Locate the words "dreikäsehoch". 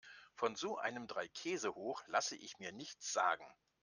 1.05-2.01